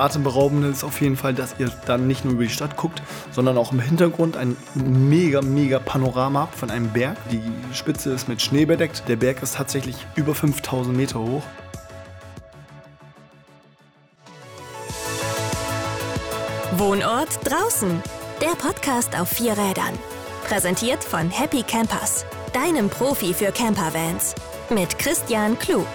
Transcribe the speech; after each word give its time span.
Atemberaubende 0.00 0.68
ist 0.68 0.84
auf 0.84 1.00
jeden 1.00 1.16
Fall, 1.16 1.34
dass 1.34 1.54
ihr 1.58 1.70
dann 1.86 2.06
nicht 2.06 2.24
nur 2.24 2.34
über 2.34 2.44
die 2.44 2.50
Stadt 2.50 2.76
guckt, 2.76 3.02
sondern 3.30 3.58
auch 3.58 3.72
im 3.72 3.80
Hintergrund 3.80 4.36
ein 4.36 4.56
mega, 4.74 5.42
mega 5.42 5.78
Panorama 5.78 6.40
habt 6.40 6.54
von 6.54 6.70
einem 6.70 6.88
Berg. 6.90 7.16
Die 7.30 7.42
Spitze 7.72 8.10
ist 8.10 8.28
mit 8.28 8.40
Schnee 8.42 8.64
bedeckt. 8.64 9.04
Der 9.08 9.16
Berg 9.16 9.42
ist 9.42 9.56
tatsächlich 9.56 9.96
über 10.16 10.34
5000 10.34 10.96
Meter 10.96 11.20
hoch. 11.20 11.42
Wohnort 16.76 17.28
draußen. 17.44 18.02
Der 18.40 18.56
Podcast 18.56 19.18
auf 19.18 19.28
vier 19.28 19.52
Rädern. 19.52 19.98
Präsentiert 20.48 21.04
von 21.04 21.28
Happy 21.30 21.62
Campers, 21.62 22.24
deinem 22.54 22.88
Profi 22.88 23.34
für 23.34 23.52
Campervans. 23.52 24.34
Mit 24.70 24.98
Christian 24.98 25.58
Klug. 25.58 25.86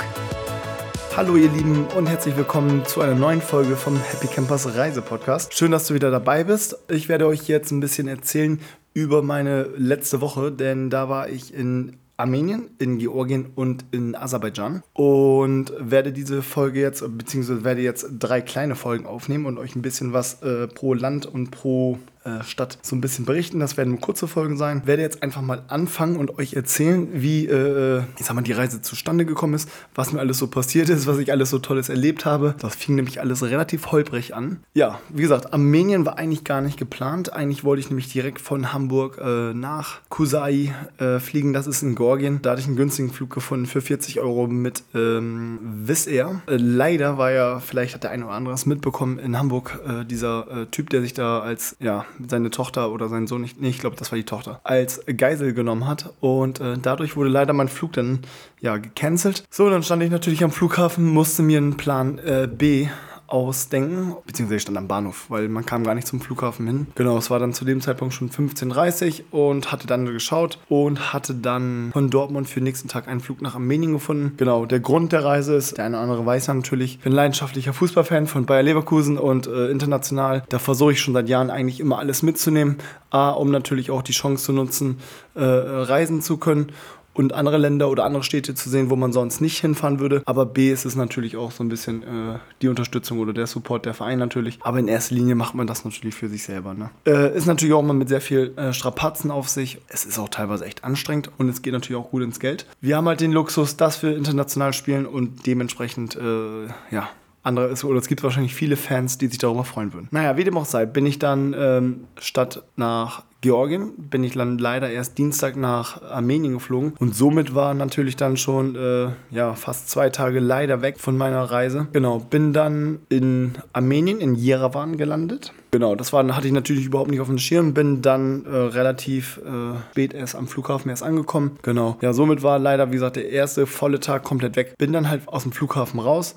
Hallo 1.15 1.37
ihr 1.37 1.50
Lieben 1.50 1.86
und 1.96 2.07
herzlich 2.07 2.36
willkommen 2.36 2.83
zu 2.83 3.00
einer 3.00 3.15
neuen 3.15 3.39
Folge 3.39 3.78
vom 3.78 3.96
Happy 3.96 4.28
Campers 4.28 4.75
Reise 4.75 5.01
Podcast. 5.01 5.54
Schön, 5.54 5.71
dass 5.71 5.87
du 5.87 5.93
wieder 5.93 6.11
dabei 6.11 6.43
bist. 6.43 6.78
Ich 6.89 7.07
werde 7.07 7.25
euch 7.25 7.47
jetzt 7.47 7.71
ein 7.71 7.79
bisschen 7.79 8.10
erzählen 8.10 8.60
über 8.93 9.21
meine 9.21 9.64
letzte 9.78 10.20
Woche, 10.20 10.51
denn 10.51 10.89
da 10.89 11.07
war 11.07 11.29
ich 11.29 11.54
in 11.54 11.96
Armenien, 12.18 12.70
in 12.79 12.97
Georgien 12.97 13.54
und 13.56 13.86
in 13.92 14.14
Aserbaidschan 14.14 14.83
und 14.92 15.71
werde 15.79 16.11
diese 16.11 16.42
Folge 16.42 16.82
jetzt, 16.82 17.01
beziehungsweise 17.18 17.64
werde 17.64 17.79
jetzt 17.79 18.07
drei 18.20 18.42
kleine 18.42 18.75
Folgen 18.75 19.06
aufnehmen 19.06 19.45
und 19.45 19.57
euch 19.57 19.73
ein 19.78 19.82
bisschen 19.82 20.11
was 20.11 20.42
äh, 20.42 20.68
pro 20.68 20.93
Land 20.93 21.25
und 21.25 21.50
pro 21.50 21.97
äh, 22.25 22.43
Stadt 22.43 22.79
so 22.82 22.96
ein 22.96 23.02
bisschen 23.02 23.25
berichten. 23.25 23.60
Das 23.60 23.78
werden 23.78 23.92
nur 23.92 24.02
kurze 24.02 24.28
Folgen 24.28 24.57
sein. 24.57 24.82
Werde 24.86 25.04
jetzt 25.04 25.21
einfach 25.21 25.42
mal 25.42 25.61
anfangen 25.68 26.15
und 26.18 26.39
euch 26.39 26.54
erzählen, 26.54 27.07
wie 27.14 27.46
äh, 27.46 28.01
ich 28.18 28.25
sag 28.25 28.36
mal, 28.36 28.42
die 28.42 28.51
Reise 28.51 28.82
zustande 28.82 29.25
gekommen 29.25 29.54
ist, 29.54 29.70
was 29.93 30.11
mir 30.11 30.20
alles 30.20 30.39
so 30.39 30.48
passiert 30.48 30.89
ist, 30.89 31.06
was 31.06 31.20
ich 31.20 31.32
alles 31.32 31.51
so 31.51 31.60
Tolles 31.60 31.89
erlebt 31.89 32.25
habe. 32.25 32.56
Das 32.59 32.76
fing 32.76 32.96
nämlich 32.96 33.22
alles 33.22 33.44
relativ 33.44 33.92
holprig 33.92 34.34
an. 34.34 34.59
Ja, 34.73 35.00
wie 35.09 35.22
gesagt, 35.22 35.53
Armenien 35.53 36.06
war 36.06 36.18
eigentlich 36.18 36.44
gar 36.44 36.62
nicht 36.62 36.78
geplant. 36.78 37.31
Eigentlich 37.31 37.64
wollte 37.64 37.81
ich 37.81 37.90
nämlich 37.90 38.12
direkt 38.12 38.42
von 38.42 38.73
Hamburg 38.73 39.20
äh, 39.23 39.53
nach 39.53 40.02
Kusai 40.09 40.73
äh, 40.98 41.20
fliegen. 41.20 41.53
Das 41.53 41.68
ist 41.68 41.84
in 41.84 41.96
Georgien. 41.96 42.40
Da 42.42 42.52
hatte 42.52 42.62
ich 42.62 42.68
einen 42.68 42.76
günstigen 42.76 43.12
Flug 43.12 43.30
gefunden 43.30 43.68
für 43.68 43.81
40 43.81 44.20
Euro 44.20 44.48
mit 44.48 44.84
ähm, 44.96 45.59
Wizz 45.62 46.08
Air. 46.08 46.42
Äh, 46.48 46.56
leider 46.58 47.20
war 47.20 47.31
ja, 47.31 47.59
vielleicht 47.59 47.94
hat 47.94 48.03
der 48.03 48.12
eine 48.12 48.26
oder 48.26 48.34
andere 48.34 48.56
es 48.56 48.66
mitbekommen, 48.66 49.20
in 49.20 49.38
Hamburg 49.38 49.80
äh, 49.88 50.06
dieser 50.06 50.68
Typ, 50.72 50.90
der 50.90 51.02
sich 51.02 51.14
da 51.14 51.40
als 51.40 51.76
ja, 51.80 52.06
seine 52.28 52.50
Tochter 52.50 52.92
oder 52.92 53.10
seinen 53.10 53.28
Sohn 53.28 53.42
nicht, 53.42 53.60
nee, 53.60 53.70
ich 53.70 53.80
glaube, 53.80 53.96
das 53.96 54.12
war 54.12 54.18
die 54.18 54.26
Tochter, 54.26 54.60
als 54.64 55.02
Geisel 55.06 55.54
genommen 55.54 55.88
hat. 55.88 56.14
Und 56.20 56.60
äh, 56.60 56.78
dadurch 56.82 57.16
wurde 57.16 57.30
leider 57.30 57.54
mein 57.54 57.68
Flug 57.68 57.94
dann 57.94 58.20
ja 58.62 58.78
gecancelt. 58.78 59.44
So, 59.50 59.70
dann 59.70 59.84
stand 59.84 60.04
ich 60.04 60.12
natürlich 60.12 60.44
am 60.44 60.52
Flughafen, 60.52 61.06
musste 61.06 61.44
mir 61.44 61.58
einen 61.58 61.78
Plan 61.78 62.18
äh, 62.20 62.48
B 62.52 62.88
ausdenken, 63.28 64.16
beziehungsweise 64.26 64.58
ich 64.58 64.62
stand 64.64 64.78
am 64.78 64.88
Bahnhof, 64.88 65.26
weil 65.30 65.48
man 65.50 65.66
kam 65.66 65.84
gar 65.84 65.95
nicht 65.95 66.08
zum 66.08 66.22
Flughafen 66.22 66.68
hin. 66.68 66.88
Genau, 66.95 67.18
es 67.18 67.30
war 67.30 67.40
dann 67.40 67.54
zu 67.54 67.66
dem 67.66 67.81
Zeitpunkt 67.81 68.14
schon 68.14 68.30
15.30 68.30 69.23
Uhr 69.31 69.50
und 69.50 69.72
hatte 69.72 69.88
dann 69.88 70.06
geschaut 70.06 70.59
und 70.70 71.14
hatte 71.14 71.34
dann 71.34 71.92
von 71.94 72.09
Dortmund 72.09 72.48
für 72.48 72.59
den 72.59 72.66
nächsten 72.66 72.88
Tag 72.88 73.08
einen 73.08 73.20
Flug 73.20 73.42
nach 73.42 73.56
Armenien 73.56 73.94
gefunden. 73.94 74.34
Genau, 74.38 74.66
der 74.66 74.80
Grund 74.80 75.12
der 75.12 75.23
Reise 75.23 75.56
ist, 75.56 75.78
der 75.78 75.86
eine 75.86 75.96
oder 75.96 76.03
andere 76.03 76.26
weiß 76.26 76.48
ja 76.48 76.53
natürlich, 76.53 76.96
ich 76.96 77.00
bin 77.02 77.14
leidenschaftlicher 77.14 77.73
Fußballfan 77.73 78.28
von 78.28 78.46
Bayer 78.46 78.64
Leverkusen 78.64 79.18
und 79.18 79.48
äh, 79.48 79.70
international. 79.70 80.44
Da 80.50 80.59
versuche 80.59 80.94
ich 80.94 81.02
schon 81.02 81.14
seit 81.14 81.30
Jahren 81.30 81.50
eigentlich 81.50 81.80
immer 81.80 82.00
alles 82.00 82.22
mitzunehmen. 82.22 82.78
A, 83.09 83.31
um 83.31 83.50
natürlich 83.50 83.92
auch 83.92 84.02
die 84.02 84.12
Chance 84.12 84.46
zu 84.46 84.53
nutzen, 84.53 84.98
äh, 85.36 85.44
reisen 85.44 86.22
zu 86.22 86.38
können 86.38 86.72
und 87.16 87.34
andere 87.34 87.58
Länder 87.58 87.90
oder 87.90 88.04
andere 88.04 88.24
Städte 88.24 88.54
zu 88.54 88.70
sehen, 88.70 88.90
wo 88.90 88.96
man 88.96 89.14
sonst 89.14 89.42
nicht 89.42 89.58
hinfahren 89.60 90.00
würde. 90.00 90.22
Aber 90.26 90.46
B 90.46 90.72
ist 90.72 90.86
es 90.86 90.96
natürlich 90.96 91.38
auch 91.38 91.52
so 91.52 91.64
ein 91.64 91.70
bisschen 91.70 92.04
äh, 92.04 92.40
die 92.62 92.68
Unterstützung 92.68 93.20
oder 93.20 93.34
der 93.34 93.48
Support 93.48 93.86
der 93.86 93.94
Verein 93.94 94.20
natürlich. 94.20 94.60
Aber 94.62 94.80
in 94.80 94.88
erster 94.88 95.16
Linie 95.16 95.36
macht 95.36 95.56
man 95.56 95.66
das 95.66 95.86
natürlich 95.86 96.14
für 96.14 96.28
sich 96.28 96.44
selber. 96.44 96.74
Ne? 96.74 96.90
Äh, 97.08 97.36
ist 97.36 97.46
natürlich 97.46 97.74
auch 97.74 97.81
mal 97.81 97.94
mit 97.94 98.09
sehr 98.09 98.22
viel 98.22 98.54
äh, 98.58 98.74
Strapazen 98.74 99.31
auf 99.31 99.48
sich. 99.50 99.80
Es 99.88 100.06
ist 100.06 100.20
auch 100.20 100.30
teilweise 100.30 100.66
echt 100.66 100.84
anstrengend 100.84 101.31
und 101.38 101.48
es 101.48 101.62
geht 101.62 101.74
natürlich 101.74 102.02
auch 102.02 102.12
gut 102.12 102.22
ins 102.22 102.40
Geld. 102.40 102.66
Wir 102.81 102.98
haben 102.98 103.08
halt 103.08 103.22
den 103.22 103.31
Luxus, 103.31 103.78
dass 103.78 104.04
wir 104.04 104.16
international 104.16 104.74
spielen 104.74 105.06
und 105.06 105.48
dementsprechend, 105.48 106.16
äh, 106.16 106.66
ja, 106.92 107.09
andere 107.44 107.68
ist, 107.68 107.84
oder 107.84 108.00
es 108.00 108.08
gibt 108.08 108.24
wahrscheinlich 108.24 108.56
viele 108.56 108.75
Fans, 108.75 109.18
die 109.18 109.28
sich 109.28 109.38
darüber 109.38 109.64
freuen 109.64 109.94
würden. 109.94 110.08
Naja, 110.12 110.36
wie 110.36 110.44
dem 110.44 110.58
auch 110.58 110.66
sei, 110.66 110.86
bin 110.86 111.06
ich 111.06 111.20
dann 111.20 111.56
ähm, 111.58 112.08
statt 112.20 112.64
nach 112.75 113.24
Georgien 113.45 113.94
bin 113.95 114.23
ich 114.23 114.33
dann 114.33 114.57
leider 114.57 114.89
erst 114.89 115.19
Dienstag 115.19 115.56
nach 115.56 116.01
Armenien 116.01 116.53
geflogen 116.53 116.94
und 116.97 117.13
somit 117.13 117.53
war 117.53 117.75
natürlich 117.75 118.16
dann 118.16 118.38
schon 118.38 118.75
äh, 118.75 119.09
ja, 119.29 119.53
fast 119.53 119.88
zwei 119.88 120.09
Tage 120.09 120.39
leider 120.39 120.81
weg 120.81 120.97
von 120.97 121.16
meiner 121.16 121.44
Reise. 121.44 121.85
Genau, 121.94 122.17
bin 122.17 122.53
dann 122.53 123.01
in 123.07 123.53
Armenien, 123.72 124.19
in 124.19 124.33
Yerevan 124.33 124.97
gelandet. 124.97 125.53
Genau, 125.69 125.94
das 125.94 126.11
war, 126.11 126.25
hatte 126.35 126.47
ich 126.47 126.53
natürlich 126.53 126.85
überhaupt 126.85 127.11
nicht 127.11 127.22
auf 127.22 127.28
dem 127.28 127.38
Schirm, 127.38 127.75
bin 127.75 128.01
dann 128.01 128.45
äh, 128.45 128.50
relativ 128.50 129.39
äh, 129.45 129.77
spät 129.91 130.16
erst 130.16 130.35
am 130.35 130.47
Flughafen 130.47 130.89
erst 130.89 131.03
angekommen. 131.03 131.59
Genau, 131.62 132.00
ja, 132.01 132.13
somit 132.13 132.41
war 132.41 132.57
leider, 132.57 132.89
wie 132.89 132.95
gesagt, 132.95 133.16
der 133.16 133.29
erste 133.29 133.67
volle 133.67 134.00
Tag 134.00 134.23
komplett 134.23 134.56
weg. 134.56 134.73
Bin 134.79 134.91
dann 134.91 135.07
halt 135.07 135.27
aus 135.27 135.44
dem 135.44 135.51
Flughafen 135.51 136.00
raus 136.00 136.33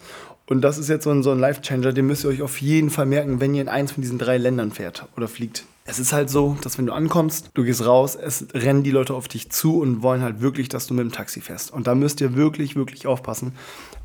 und 0.47 0.61
das 0.61 0.77
ist 0.77 0.91
jetzt 0.91 1.05
so 1.05 1.11
ein, 1.11 1.23
so 1.23 1.31
ein 1.31 1.39
Life-Changer, 1.39 1.95
den 1.95 2.07
müsst 2.07 2.25
ihr 2.25 2.29
euch 2.29 2.43
auf 2.43 2.61
jeden 2.61 2.91
Fall 2.91 3.07
merken, 3.07 3.41
wenn 3.41 3.55
ihr 3.55 3.63
in 3.63 3.69
eins 3.71 3.93
von 3.93 4.03
diesen 4.03 4.19
drei 4.19 4.37
Ländern 4.37 4.73
fährt 4.73 5.07
oder 5.17 5.27
fliegt 5.27 5.65
es 5.89 5.99
ist 5.99 6.13
halt 6.13 6.29
so, 6.29 6.57
dass 6.61 6.77
wenn 6.77 6.85
du 6.85 6.93
ankommst, 6.93 7.51
du 7.55 7.65
gehst 7.65 7.85
raus, 7.85 8.15
es 8.15 8.47
rennen 8.53 8.83
die 8.83 8.91
Leute 8.91 9.15
auf 9.15 9.27
dich 9.27 9.51
zu 9.51 9.81
und 9.81 10.03
wollen 10.03 10.21
halt 10.21 10.43
wirklich, 10.43 10.69
dass 10.69 10.87
du 10.87 10.93
mit 10.93 11.03
dem 11.03 11.13
Taxi 11.13 11.41
fährst. 11.41 11.73
Und 11.73 11.87
da 11.87 11.95
müsst 11.95 12.21
ihr 12.21 12.37
wirklich, 12.37 12.77
wirklich 12.77 13.07
aufpassen, 13.07 13.55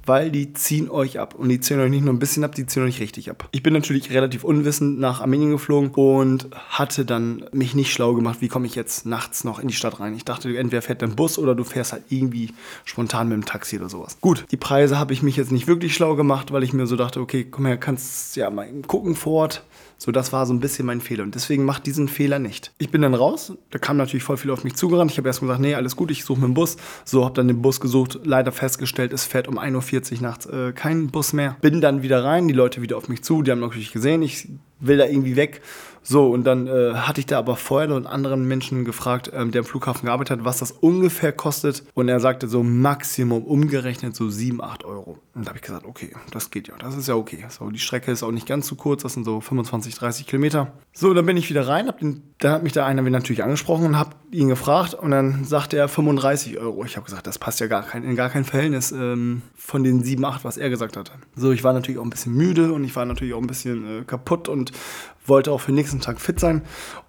weil 0.06 0.32
die 0.32 0.54
ziehen 0.54 0.90
euch 0.90 1.20
ab. 1.20 1.36
Und 1.36 1.50
die 1.50 1.60
ziehen 1.60 1.80
euch 1.80 1.90
nicht 1.90 2.04
nur 2.04 2.14
ein 2.14 2.20
bisschen 2.20 2.44
ab, 2.44 2.56
die 2.56 2.66
ziehen 2.66 2.84
euch 2.84 3.00
richtig 3.00 3.30
ab. 3.30 3.48
Ich 3.52 3.64
bin 3.64 3.74
natürlich 3.74 4.12
relativ 4.12 4.44
unwissend 4.44 5.00
nach 5.00 5.22
Armenien 5.22 5.52
geflogen 5.52 5.92
und 5.92 6.50
hatte 6.70 7.06
dann 7.06 7.46
mich 7.52 7.76
nicht 7.76 7.92
schlau 7.92 8.14
gemacht, 8.14 8.38
wie 8.42 8.48
komme 8.48 8.66
ich 8.66 8.76
jetzt 8.76 9.06
nachts 9.06 9.44
noch 9.44 9.60
in 9.60 9.68
die 9.68 9.74
Stadt 9.74 10.00
rein. 10.00 10.16
Ich 10.16 10.26
dachte, 10.26 10.56
entweder 10.58 10.82
fährt 10.82 11.02
dein 11.02 11.16
Bus 11.16 11.38
oder 11.38 11.56
du 11.56 11.64
fährst 11.64 11.94
halt 11.94 12.04
irgendwie 12.10 12.54
spontan 12.86 13.30
mit 13.30 13.38
dem 13.38 13.46
Taxi 13.46 13.78
oder 13.78 13.90
sowas. 13.90 14.18
Gut, 14.22 14.46
die 14.52 14.58
Preise 14.58 15.00
habe 15.00 15.14
ich 15.14 15.24
mich 15.24 15.38
jetzt 15.38 15.52
nicht 15.52 15.68
wirklich 15.68 15.94
schlau 15.94 16.16
gemacht, 16.16 16.52
weil 16.52 16.64
ich 16.64 16.74
mir 16.74 16.88
so 16.88 16.96
dachte, 16.96 17.20
okay, 17.20 17.46
komm 17.50 17.66
her, 17.66 17.78
kannst 17.78 18.36
ja 18.36 18.50
mal 18.50 18.68
gucken 18.88 19.16
vor 19.16 19.34
Ort 19.34 19.64
so, 20.04 20.12
das 20.12 20.34
war 20.34 20.46
so 20.46 20.54
ein 20.54 20.60
bisschen 20.60 20.86
mein 20.86 21.00
Fehler. 21.00 21.24
Und 21.24 21.34
deswegen 21.34 21.64
macht 21.64 21.86
diesen 21.86 22.10
Fehler 22.10 22.38
nicht. 22.38 22.74
Ich 22.78 22.90
bin 22.90 23.02
dann 23.04 23.14
raus. 23.14 23.54
Da 23.70 23.80
kam 23.80 23.96
natürlich 23.96 24.26
voll 24.26 24.36
viel 24.36 24.52
auf 24.52 24.66
mich 24.66 24.76
zugerannt. 24.76 25.12
Ich 25.12 25.18
habe 25.18 25.30
erst 25.30 25.40
gesagt, 25.40 25.62
nee, 25.62 25.76
alles 25.76 25.96
gut, 25.96 26.12
ich 26.12 26.26
suche 26.26 26.40
mir 26.40 26.48
einen 26.48 26.54
Bus. 26.54 26.76
So, 27.06 27.24
habe 27.24 27.36
dann 27.36 27.48
den 27.48 27.62
Bus 27.62 27.80
gesucht. 27.80 28.20
Leider 28.26 28.52
festgestellt, 28.52 29.14
es 29.14 29.24
fährt 29.24 29.48
um 29.48 29.58
1.40 29.58 29.93
Uhr 29.93 29.93
nachts 30.22 30.46
äh, 30.46 30.74
kein 30.74 31.08
Bus 31.08 31.34
mehr. 31.34 31.58
Bin 31.62 31.82
dann 31.82 32.04
wieder 32.04 32.24
rein, 32.24 32.48
die 32.48 32.54
Leute 32.54 32.82
wieder 32.82 32.98
auf 32.98 33.10
mich 33.10 33.24
zu. 33.24 33.42
Die 33.42 33.52
haben 33.52 33.60
natürlich 33.60 33.92
gesehen, 33.92 34.22
ich 34.22 34.48
will 34.80 34.98
da 34.98 35.06
irgendwie 35.06 35.36
weg. 35.36 35.62
So, 36.04 36.30
und 36.30 36.44
dann 36.44 36.68
äh, 36.68 36.94
hatte 36.96 37.22
ich 37.22 37.26
da 37.26 37.40
aber 37.40 37.56
vorher 37.56 37.88
noch 37.88 37.96
einen 37.96 38.08
anderen 38.08 38.46
Menschen 38.46 38.84
gefragt, 38.86 39.32
ähm, 39.34 39.52
der 39.52 39.62
am 39.62 39.66
Flughafen 39.66 40.06
gearbeitet 40.06 40.40
hat, 40.40 40.46
was 40.46 40.60
das 40.60 40.72
ungefähr 40.72 41.32
kostet. 41.32 41.84
Und 41.94 42.10
er 42.10 42.20
sagte 42.20 42.48
so 42.48 42.62
Maximum 42.62 43.44
umgerechnet 43.44 44.16
so 44.16 44.30
7, 44.30 44.62
8 44.62 44.84
Euro. 44.84 45.18
Und 45.34 45.46
da 45.46 45.50
habe 45.50 45.58
ich 45.58 45.64
gesagt, 45.64 45.86
okay, 45.86 46.14
das 46.32 46.52
geht 46.52 46.68
ja, 46.68 46.76
das 46.78 46.96
ist 46.96 47.08
ja 47.08 47.16
okay. 47.16 47.46
So, 47.50 47.70
die 47.70 47.80
Strecke 47.80 48.12
ist 48.12 48.22
auch 48.22 48.32
nicht 48.32 48.48
ganz 48.48 48.68
zu 48.68 48.76
kurz, 48.76 49.04
das 49.04 49.14
sind 49.14 49.24
so 49.24 49.42
25, 49.42 49.96
30 49.96 50.28
Kilometer. 50.28 50.74
So, 50.92 51.14
dann 51.14 51.26
bin 51.26 51.38
ich 51.38 51.50
wieder 51.50 51.68
rein, 51.68 51.88
hab 51.88 52.00
den, 52.00 52.22
dann 52.40 52.52
hat 52.52 52.64
mich 52.64 52.74
da 52.74 52.86
einer 52.86 53.02
natürlich 53.02 53.44
angesprochen 53.44 53.86
und 53.86 53.98
habe 53.98 54.12
ihn 54.32 54.50
gefragt 54.50 54.94
und 54.94 55.12
dann 55.12 55.46
sagte 55.46 55.78
er 55.78 55.88
35 55.88 56.58
Euro. 56.60 56.84
Ich 56.86 56.98
habe 56.98 57.06
gesagt, 57.06 57.28
das 57.28 57.40
passt 57.40 57.60
ja 57.60 57.68
gar 57.68 57.84
kein, 57.84 58.04
in 58.04 58.16
gar 58.16 58.30
kein 58.30 58.44
Verhältnis 58.44 58.92
ähm, 58.92 59.42
von 59.56 59.84
den 59.84 60.04
7, 60.04 60.24
8, 60.24 60.44
was 60.44 60.58
er 60.58 60.70
gesagt 60.70 60.98
hat. 60.98 61.12
So, 61.36 61.52
ich 61.52 61.64
war 61.64 61.74
natürlich 61.74 62.00
auch 62.00 62.04
ein 62.04 62.10
bisschen 62.10 62.34
müde 62.34 62.74
und 62.74 62.84
ich 62.84 62.96
war 62.96 63.06
natürlich 63.06 63.34
auch 63.34 63.42
ein 63.42 63.48
bisschen 63.48 64.02
äh, 64.02 64.04
kaputt 64.04 64.50
und 64.50 64.72
wollte 65.26 65.52
auch 65.52 65.60
für 65.60 65.72
den 65.72 65.76
nächsten 65.76 66.02
Tag 66.02 66.20
fit 66.20 66.40
sein 66.40 66.62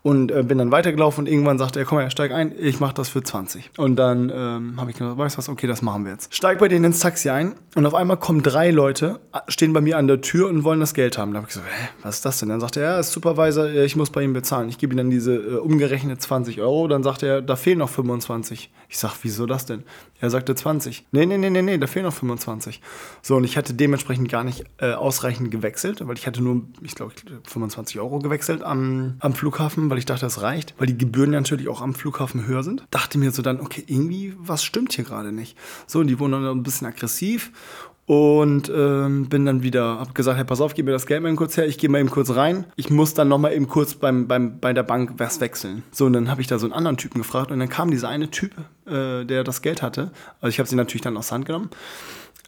und 0.03 0.31
äh, 0.31 0.43
bin 0.43 0.59
dann 0.59 0.71
weitergelaufen 0.71 1.25
und 1.25 1.33
irgendwann 1.33 1.59
sagte 1.59 1.79
er, 1.79 1.87
komm 1.87 1.99
her, 1.99 2.11
steig 2.11 2.31
ein, 2.33 2.53
ich 2.59 2.79
mach 2.79 2.93
das 2.93 3.09
für 3.09 3.23
20. 3.23 3.71
Und 3.79 3.97
dann 3.97 4.31
ähm, 4.35 4.75
habe 4.79 4.91
ich 4.91 4.99
gesagt, 4.99 5.17
weißt 5.17 5.37
du 5.37 5.39
was, 5.39 5.49
okay, 5.49 5.67
das 5.67 5.83
machen 5.83 6.05
wir 6.05 6.13
jetzt. 6.13 6.35
Steig 6.35 6.59
bei 6.59 6.69
denen 6.69 6.85
ins 6.85 7.01
Taxi 7.01 7.31
ein 7.31 7.55
und 7.75 7.87
auf 7.87 7.95
einmal 7.95 8.19
kommen 8.19 8.43
drei 8.43 8.71
Leute, 8.71 9.21
stehen 9.49 9.73
bei 9.73 9.81
mir 9.81 9.97
an 9.97 10.07
der 10.07 10.21
Tür 10.21 10.49
und 10.49 10.63
wollen 10.63 10.81
das 10.81 10.95
Geld 10.95 11.17
haben. 11.17 11.33
Da 11.33 11.39
habe 11.39 11.49
ich 11.49 11.55
gesagt, 11.55 11.71
hä, 11.71 11.89
was 12.03 12.17
ist 12.17 12.27
das 12.27 12.39
denn? 12.39 12.51
Dann 12.51 12.61
sagte 12.61 12.81
er, 12.81 12.93
ja, 12.93 12.99
ist 12.99 13.13
Supervisor, 13.13 13.67
äh, 13.67 13.85
ich 13.85 13.97
muss 13.97 14.11
bei 14.11 14.23
ihm 14.23 14.33
bezahlen. 14.33 14.69
Ich 14.69 14.79
gebe 14.79 14.95
ihm 14.95 14.99
dann 14.99 15.11
diese 15.11 15.35
äh, 15.35 15.57
umgerechnet 15.57 16.21
20 16.21 16.61
Euro. 16.61 16.87
Dann 16.89 17.03
sagte 17.03 17.27
er, 17.27 17.43
da 17.43 17.57
fehlen 17.57 17.79
noch 17.79 17.89
25. 17.89 18.71
Ich 18.89 18.99
sag, 18.99 19.15
wieso 19.23 19.47
das 19.47 19.67
denn? 19.67 19.85
Er 20.21 20.31
sagte 20.31 20.55
20. 20.55 21.07
Nee, 21.13 21.27
nee, 21.27 21.39
nee, 21.39 21.51
nee, 21.51 21.63
nee, 21.63 21.79
da 21.79 21.87
fehlen 21.87 22.07
noch 22.07 22.15
25. 22.15 22.81
So, 23.23 23.37
und 23.37 23.45
ich 23.45 23.57
hatte 23.57 23.75
dementsprechend 23.75 24.29
gar 24.29 24.45
nicht 24.45 24.65
äh, 24.79 24.93
ausreichend 24.93 25.51
gewechselt, 25.51 26.07
weil 26.07 26.17
ich 26.17 26.27
hatte 26.27 26.43
nur, 26.43 26.63
ich 26.83 26.95
glaube, 26.95 27.13
25 27.47 28.01
Euro 28.01 28.19
gewechselt 28.21 28.63
am, 28.63 29.17
am 29.21 29.35
Flughafen, 29.35 29.91
weil 29.91 29.99
ich 29.99 30.07
dachte, 30.07 30.23
das 30.23 30.43
reicht, 30.43 30.75
weil 30.79 30.87
die 30.87 30.99
Gebühren 30.99 31.31
natürlich 31.31 31.69
auch 31.69 31.81
am 31.81 31.95
Flughafen 31.95 32.47
höher 32.47 32.63
sind. 32.63 32.85
Dachte 32.91 33.19
mir 33.19 33.33
so 33.33 33.43
dann, 33.43 33.61
okay, 33.61 33.85
irgendwie, 33.87 34.35
was 34.39 34.65
stimmt 34.65 34.93
hier 34.93 35.05
gerade 35.05 35.33
nicht? 35.33 35.57
So, 35.87 36.01
und 36.01 36.07
die 36.07 36.19
wurden 36.19 36.33
dann 36.33 36.47
ein 36.47 36.63
bisschen 36.63 36.87
aggressiv 36.87 37.53
und 38.07 38.71
ähm, 38.75 39.29
bin 39.29 39.47
dann 39.47 39.63
wieder, 39.63 39.99
hab 39.99 40.15
gesagt, 40.15 40.37
hey, 40.37 40.45
pass 40.45 40.61
auf, 40.61 40.75
gib 40.75 40.87
mir 40.87 40.93
das 40.93 41.07
Geld 41.07 41.23
mal 41.23 41.29
eben 41.29 41.37
kurz 41.37 41.57
her, 41.57 41.67
ich 41.67 41.79
gehe 41.79 41.89
mal 41.89 42.01
eben 42.01 42.11
kurz 42.11 42.35
rein. 42.35 42.67
Ich 42.77 42.91
muss 42.91 43.15
dann 43.15 43.29
nochmal 43.29 43.55
eben 43.55 43.67
kurz 43.67 43.95
beim, 43.95 44.29
beim, 44.29 44.61
bei 44.61 44.73
der 44.73 44.83
Bank 44.83 45.15
was 45.17 45.41
wechseln. 45.41 45.83
So, 45.91 46.07
und 46.07 46.13
dann 46.13 46.31
habe 46.31 46.41
ich 46.43 46.47
da 46.47 46.59
so 46.59 46.67
einen 46.67 46.75
anderen 46.75 46.99
Typen 46.99 47.19
gefragt 47.19 47.51
und 47.51 47.59
dann 47.59 47.69
kam 47.69 47.91
dieser 47.91 48.09
eine 48.09 48.31
Typ, 48.31 48.53
äh, 48.87 49.25
der 49.25 49.43
das 49.43 49.63
Geld 49.63 49.81
hatte. 49.81 50.11
Also 50.41 50.51
ich 50.51 50.59
habe 50.59 50.69
sie 50.69 50.77
natürlich 50.77 51.03
dann 51.03 51.17
aus 51.17 51.33
Hand 51.33 51.47
genommen, 51.47 51.71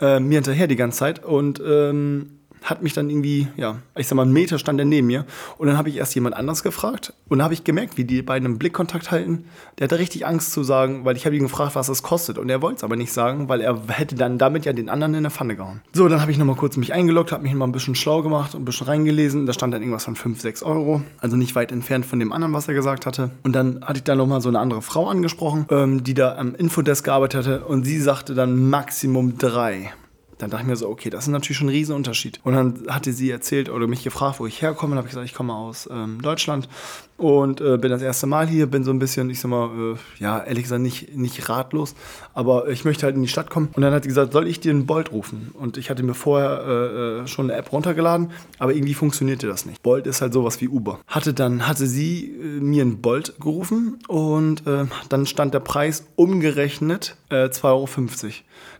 äh, 0.00 0.20
mir 0.20 0.36
hinterher 0.36 0.66
die 0.66 0.76
ganze 0.76 0.98
Zeit 0.98 1.24
und 1.24 1.60
ähm, 1.66 2.35
hat 2.62 2.82
mich 2.82 2.92
dann 2.92 3.08
irgendwie, 3.08 3.48
ja, 3.56 3.76
ich 3.96 4.08
sag 4.08 4.16
mal, 4.16 4.22
einen 4.22 4.32
Meter 4.32 4.58
stand 4.58 4.78
er 4.78 4.84
neben 4.84 5.06
mir. 5.06 5.24
Und 5.58 5.68
dann 5.68 5.78
habe 5.78 5.88
ich 5.88 5.96
erst 5.96 6.14
jemand 6.14 6.36
anderes 6.36 6.62
gefragt. 6.62 7.12
Und 7.28 7.38
dann 7.38 7.44
habe 7.44 7.54
ich 7.54 7.64
gemerkt, 7.64 7.96
wie 7.96 8.04
die 8.04 8.22
beiden 8.22 8.46
einen 8.46 8.58
Blickkontakt 8.58 9.10
halten. 9.10 9.44
Der 9.78 9.84
hatte 9.84 9.98
richtig 9.98 10.26
Angst 10.26 10.52
zu 10.52 10.64
sagen, 10.64 11.04
weil 11.04 11.16
ich 11.16 11.26
habe 11.26 11.36
ihn 11.36 11.42
gefragt, 11.42 11.74
was 11.74 11.86
das 11.86 12.02
kostet. 12.02 12.38
Und 12.38 12.50
er 12.50 12.62
wollte 12.62 12.78
es 12.78 12.84
aber 12.84 12.96
nicht 12.96 13.12
sagen, 13.12 13.48
weil 13.48 13.60
er 13.60 13.80
hätte 13.88 14.14
dann 14.14 14.38
damit 14.38 14.64
ja 14.64 14.72
den 14.72 14.88
anderen 14.88 15.14
in 15.14 15.22
der 15.22 15.30
Pfanne 15.30 15.56
gehauen. 15.56 15.80
So, 15.92 16.08
dann 16.08 16.20
habe 16.20 16.30
ich 16.30 16.38
nochmal 16.38 16.56
kurz 16.56 16.76
mich 16.76 16.92
eingeloggt, 16.92 17.32
habe 17.32 17.42
mich 17.42 17.52
nochmal 17.52 17.68
ein 17.68 17.72
bisschen 17.72 17.94
schlau 17.94 18.22
gemacht 18.22 18.54
und 18.54 18.62
ein 18.62 18.64
bisschen 18.64 18.86
reingelesen. 18.86 19.46
Da 19.46 19.52
stand 19.52 19.72
dann 19.72 19.82
irgendwas 19.82 20.04
von 20.04 20.16
5, 20.16 20.40
6 20.40 20.62
Euro. 20.62 21.02
Also 21.20 21.36
nicht 21.36 21.54
weit 21.54 21.72
entfernt 21.72 22.06
von 22.06 22.18
dem 22.18 22.32
anderen, 22.32 22.52
was 22.52 22.68
er 22.68 22.74
gesagt 22.74 23.06
hatte. 23.06 23.30
Und 23.42 23.52
dann 23.54 23.82
hatte 23.82 23.98
ich 23.98 24.04
da 24.04 24.14
nochmal 24.14 24.40
so 24.40 24.48
eine 24.48 24.58
andere 24.58 24.82
Frau 24.82 25.08
angesprochen, 25.08 25.66
ähm, 25.70 26.04
die 26.04 26.14
da 26.14 26.36
am 26.36 26.54
Infodesk 26.54 27.04
gearbeitet 27.04 27.46
hatte. 27.46 27.64
Und 27.64 27.84
sie 27.84 28.00
sagte 28.00 28.34
dann 28.34 28.68
Maximum 28.68 29.38
3 29.38 29.92
dann 30.38 30.50
dachte 30.50 30.64
ich 30.64 30.68
mir 30.68 30.76
so, 30.76 30.88
okay, 30.88 31.08
das 31.08 31.24
ist 31.24 31.28
natürlich 31.28 31.56
schon 31.56 31.68
ein 31.68 31.74
Riesenunterschied. 31.74 32.40
Und 32.44 32.54
dann 32.54 32.86
hatte 32.88 33.12
sie 33.12 33.30
erzählt 33.30 33.70
oder 33.70 33.86
mich 33.86 34.04
gefragt, 34.04 34.38
wo 34.38 34.46
ich 34.46 34.60
herkomme. 34.60 34.90
Dann 34.90 34.98
habe 34.98 35.08
ich 35.08 35.12
gesagt, 35.12 35.26
ich 35.26 35.34
komme 35.34 35.54
aus 35.54 35.88
ähm, 35.90 36.20
Deutschland 36.20 36.68
und 37.16 37.62
äh, 37.62 37.78
bin 37.78 37.90
das 37.90 38.02
erste 38.02 38.26
Mal 38.26 38.46
hier, 38.46 38.66
bin 38.66 38.84
so 38.84 38.90
ein 38.90 38.98
bisschen, 38.98 39.30
ich 39.30 39.40
sag 39.40 39.50
mal, 39.50 39.94
äh, 39.94 40.22
ja, 40.22 40.42
ehrlich 40.42 40.64
gesagt, 40.64 40.82
nicht, 40.82 41.16
nicht 41.16 41.48
ratlos, 41.48 41.94
aber 42.34 42.68
ich 42.68 42.84
möchte 42.84 43.06
halt 43.06 43.16
in 43.16 43.22
die 43.22 43.28
Stadt 43.28 43.48
kommen. 43.48 43.70
Und 43.72 43.82
dann 43.82 43.94
hat 43.94 44.02
sie 44.02 44.08
gesagt, 44.08 44.32
soll 44.32 44.46
ich 44.46 44.60
dir 44.60 44.72
einen 44.72 44.86
Bolt 44.86 45.12
rufen? 45.12 45.52
Und 45.54 45.78
ich 45.78 45.88
hatte 45.88 46.02
mir 46.02 46.14
vorher 46.14 46.64
äh, 46.66 47.22
äh 47.22 47.26
schon 47.26 47.50
eine 47.50 47.58
App 47.58 47.72
runtergeladen, 47.72 48.30
aber 48.58 48.74
irgendwie 48.74 48.94
funktionierte 48.94 49.46
das 49.46 49.64
nicht. 49.64 49.82
Bolt 49.82 50.06
ist 50.06 50.20
halt 50.20 50.32
sowas 50.34 50.60
wie 50.60 50.68
Uber. 50.68 51.00
Hatte 51.06 51.32
dann, 51.32 51.66
hatte 51.66 51.86
sie 51.86 52.26
äh, 52.26 52.60
mir 52.60 52.82
einen 52.82 53.00
Bolt 53.00 53.40
gerufen 53.40 53.98
und 54.08 54.66
äh, 54.66 54.84
dann 55.08 55.26
stand 55.26 55.54
der 55.54 55.60
Preis 55.60 56.06
umgerechnet 56.16 57.16
2,50 57.30 57.64
Euro. 57.64 57.88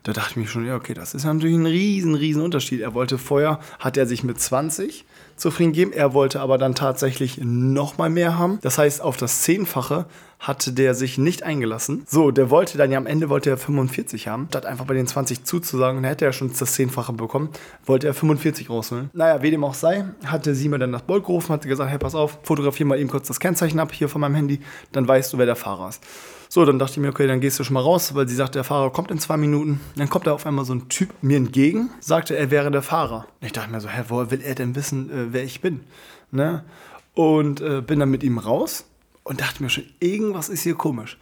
Da 0.03 0.13
dachte 0.13 0.31
ich 0.31 0.37
mir 0.37 0.47
schon, 0.47 0.65
ja, 0.65 0.77
okay, 0.77 0.95
das 0.95 1.15
ist 1.15 1.25
natürlich 1.25 1.46
ein 1.55 1.67
riesen, 1.67 2.15
riesen 2.15 2.43
Unterschied. 2.43 2.81
Er 2.81 2.95
wollte 2.95 3.19
vorher, 3.19 3.61
hat 3.79 3.97
er 3.97 4.07
sich 4.07 4.25
mit 4.25 4.41
20 4.41 5.05
zufrieden 5.37 5.73
gegeben. 5.73 5.93
Er 5.93 6.15
wollte 6.15 6.41
aber 6.41 6.59
dann 6.59 6.75
tatsächlich 6.75 7.39
noch 7.43 7.99
mal 7.99 8.11
mehr 8.11 8.39
haben. 8.39 8.59
Das 8.63 8.79
heißt, 8.79 9.03
auf 9.03 9.17
das 9.17 9.43
Zehnfache 9.43 10.07
hatte 10.39 10.73
der 10.73 10.95
sich 10.95 11.19
nicht 11.19 11.43
eingelassen. 11.43 12.05
So, 12.07 12.31
der 12.31 12.51
wollte 12.51 12.77
dann 12.79 12.91
ja 12.91 12.99
am 12.99 13.07
Ende 13.07 13.29
wollte 13.29 13.51
er 13.51 13.57
45 13.57 14.29
haben. 14.29 14.47
Statt 14.51 14.67
einfach 14.67 14.85
bei 14.85 14.95
den 14.95 15.07
20 15.07 15.45
zuzusagen, 15.45 16.03
dann 16.03 16.09
hätte 16.09 16.25
er 16.25 16.33
schon 16.33 16.53
das 16.57 16.75
Zehnfache 16.75 17.13
bekommen, 17.13 17.51
wollte 17.85 18.07
er 18.07 18.15
45 18.15 18.69
rausholen. 18.69 19.11
Naja, 19.13 19.43
wie 19.43 19.51
dem 19.51 19.65
auch 19.65 19.75
sei, 19.75 20.05
hatte 20.25 20.55
sie 20.55 20.69
mir 20.69 20.79
dann 20.79 20.91
nach 20.91 21.01
Bolt 21.01 21.25
gerufen, 21.25 21.53
hatte 21.53 21.69
gesagt, 21.69 21.91
hey, 21.91 21.99
pass 21.99 22.15
auf, 22.15 22.39
fotografier 22.43 22.87
mal 22.87 22.99
eben 22.99 23.09
kurz 23.09 23.29
das 23.29 23.41
Kennzeichen 23.41 23.81
ab 23.81 23.93
hier 23.93 24.09
von 24.09 24.21
meinem 24.21 24.35
Handy, 24.35 24.61
dann 24.93 25.09
weißt 25.09 25.33
du, 25.33 25.39
wer 25.39 25.47
der 25.47 25.57
Fahrer 25.57 25.89
ist. 25.89 26.03
So, 26.49 26.65
dann 26.65 26.79
dachte 26.79 26.93
ich 26.93 26.99
mir, 26.99 27.09
okay, 27.09 27.27
dann 27.27 27.41
gehst 27.41 27.59
du 27.59 27.65
schon 27.65 27.75
mal 27.75 27.81
raus, 27.81 28.15
weil 28.15 28.29
sie 28.29 28.37
sagt, 28.37 28.55
der 28.55 28.63
Fahrer 28.63 28.91
kommt 28.91 29.11
in 29.11 29.19
zwei 29.19 29.37
Minuten. 29.37 29.81
Dann 29.97 30.09
kommt 30.09 30.29
da 30.29 30.33
auf 30.33 30.47
einmal 30.47 30.65
so 30.65 30.75
ein 30.75 30.89
Typ 30.89 31.11
mir 31.21 31.37
entgegen, 31.37 31.91
sagte, 31.99 32.37
er 32.37 32.53
wäre 32.53 32.71
der 32.71 32.83
Fahrer. 32.83 33.27
Ich 33.41 33.53
dachte 33.53 33.71
mir 33.73 33.81
so, 33.81 33.89
hä, 33.89 34.05
woher 34.09 34.31
will 34.31 34.41
er 34.43 34.55
denn 34.55 34.77
wissen, 34.77 35.26
äh, 35.27 35.33
wer 35.33 35.45
ich 35.45 35.61
bin? 35.61 35.81
Ne? 36.31 36.65
Und 37.15 37.61
äh, 37.61 37.81
bin 37.81 38.01
dann 38.01 38.11
mit 38.11 38.23
ihm 38.23 38.39
raus 38.39 38.85
und 39.25 39.41
dachte 39.41 39.63
mir 39.63 39.71
schon, 39.71 39.85
irgendwas 40.01 40.49
ist 40.49 40.63
hier 40.63 40.75
komisch. 40.75 41.19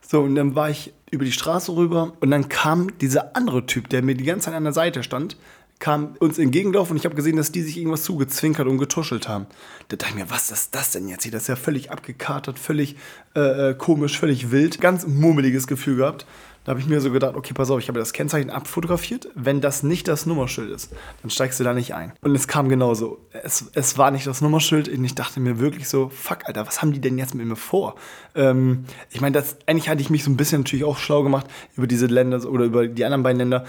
So, 0.00 0.22
und 0.22 0.34
dann 0.34 0.54
war 0.54 0.70
ich 0.70 0.92
über 1.10 1.24
die 1.24 1.32
Straße 1.32 1.74
rüber 1.74 2.12
und 2.20 2.30
dann 2.30 2.48
kam 2.48 2.96
dieser 2.98 3.36
andere 3.36 3.66
Typ, 3.66 3.88
der 3.88 4.02
mir 4.02 4.14
die 4.14 4.24
ganze 4.24 4.46
Zeit 4.46 4.54
an 4.54 4.64
der 4.64 4.72
Seite 4.72 5.02
stand, 5.02 5.36
kam 5.78 6.16
uns 6.18 6.38
entgegengelaufen 6.38 6.92
und 6.92 6.96
ich 6.96 7.04
habe 7.04 7.14
gesehen, 7.14 7.36
dass 7.36 7.52
die 7.52 7.62
sich 7.62 7.76
irgendwas 7.76 8.02
zugezwinkert 8.02 8.66
und 8.66 8.78
getuschelt 8.78 9.28
haben. 9.28 9.46
Da 9.88 9.96
dachte 9.96 10.14
ich 10.14 10.18
mir, 10.18 10.30
was 10.30 10.50
ist 10.50 10.74
das 10.74 10.90
denn 10.90 11.08
jetzt 11.08 11.22
hier? 11.22 11.32
Das 11.32 11.42
ist 11.42 11.48
ja 11.48 11.56
völlig 11.56 11.90
abgekatert, 11.90 12.58
völlig 12.58 12.96
äh, 13.36 13.70
äh 13.70 13.74
komisch, 13.74 14.18
völlig 14.18 14.50
wild. 14.50 14.80
Ganz 14.80 15.06
mummeliges 15.06 15.66
Gefühl 15.66 15.96
gehabt. 15.96 16.26
Da 16.68 16.72
habe 16.72 16.82
ich 16.82 16.86
mir 16.86 17.00
so 17.00 17.10
gedacht, 17.10 17.34
okay, 17.34 17.54
pass 17.54 17.70
auf, 17.70 17.78
ich 17.80 17.88
habe 17.88 17.98
das 17.98 18.12
Kennzeichen 18.12 18.50
abfotografiert. 18.50 19.30
Wenn 19.34 19.62
das 19.62 19.82
nicht 19.82 20.06
das 20.06 20.26
Nummerschild 20.26 20.70
ist, 20.70 20.92
dann 21.22 21.30
steigst 21.30 21.58
du 21.58 21.64
da 21.64 21.72
nicht 21.72 21.94
ein. 21.94 22.12
Und 22.20 22.34
es 22.34 22.46
kam 22.46 22.68
genauso. 22.68 23.20
Es, 23.42 23.70
es 23.72 23.96
war 23.96 24.10
nicht 24.10 24.26
das 24.26 24.42
Nummerschild 24.42 24.86
und 24.86 25.02
ich 25.02 25.14
dachte 25.14 25.40
mir 25.40 25.60
wirklich 25.60 25.88
so, 25.88 26.10
fuck, 26.10 26.40
Alter, 26.44 26.66
was 26.66 26.82
haben 26.82 26.92
die 26.92 27.00
denn 27.00 27.16
jetzt 27.16 27.34
mit 27.34 27.46
mir 27.46 27.56
vor? 27.56 27.94
Ähm, 28.34 28.84
ich 29.08 29.22
meine, 29.22 29.42
eigentlich 29.64 29.88
hatte 29.88 30.02
ich 30.02 30.10
mich 30.10 30.24
so 30.24 30.30
ein 30.30 30.36
bisschen 30.36 30.60
natürlich 30.60 30.84
auch 30.84 30.98
schlau 30.98 31.22
gemacht 31.22 31.46
über 31.74 31.86
diese 31.86 32.04
Länder 32.04 32.44
oder 32.46 32.66
über 32.66 32.86
die 32.86 33.02
anderen 33.02 33.22
beiden 33.22 33.38
Länder 33.38 33.64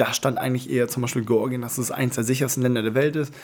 da 0.00 0.14
stand 0.14 0.38
eigentlich 0.38 0.70
eher 0.70 0.88
zum 0.88 1.02
Beispiel 1.02 1.24
Georgien, 1.24 1.60
dass 1.60 1.76
es 1.76 1.90
eines 1.90 2.14
der 2.14 2.24
sichersten 2.24 2.62
Länder 2.62 2.82
der 2.82 2.94
Welt 2.94 3.16
ist. 3.16 3.34